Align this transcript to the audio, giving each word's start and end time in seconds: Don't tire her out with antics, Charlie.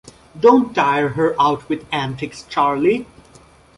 Don't 0.39 0.73
tire 0.73 1.09
her 1.09 1.39
out 1.39 1.69
with 1.69 1.85
antics, 1.93 2.41
Charlie. 2.49 3.05